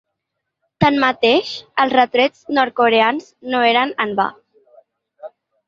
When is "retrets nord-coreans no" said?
1.99-3.63